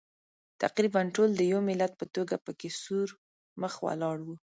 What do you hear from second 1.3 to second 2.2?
د یوه ملت په